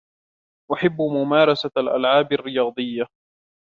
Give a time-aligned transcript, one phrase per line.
[0.73, 3.07] أحب ممارسة الألعاب الرياضية.